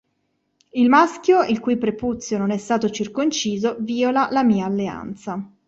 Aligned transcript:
Il 0.71 0.89
maschio 0.89 1.43
il 1.43 1.59
cui 1.59 1.77
prepuzio 1.77 2.39
non 2.39 2.49
è 2.49 2.57
stato 2.57 2.89
circonciso 2.89 3.75
viola 3.77 4.29
la 4.31 4.41
mia 4.43 4.65
alleanza". 4.65 5.47